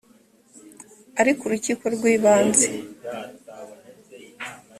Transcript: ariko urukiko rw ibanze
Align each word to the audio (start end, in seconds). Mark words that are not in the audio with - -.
ariko 1.21 1.41
urukiko 1.43 1.83
rw 1.95 2.03
ibanze 2.13 2.67